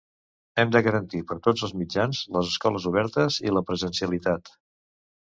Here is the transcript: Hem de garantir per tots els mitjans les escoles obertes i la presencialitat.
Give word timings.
Hem 0.61 0.69
de 0.75 0.79
garantir 0.85 1.19
per 1.31 1.35
tots 1.47 1.65
els 1.67 1.73
mitjans 1.81 2.21
les 2.37 2.49
escoles 2.53 2.87
obertes 2.93 3.37
i 3.49 3.53
la 3.57 3.63
presencialitat. 3.69 4.51